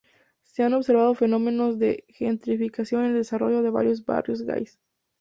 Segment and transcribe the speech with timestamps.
[0.41, 4.79] Se han observado fenómenos de gentrificación en el desarrollo de varios barrios gais.